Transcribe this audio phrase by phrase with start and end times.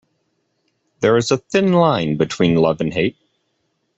[1.01, 3.17] There is a thin line between love and hate.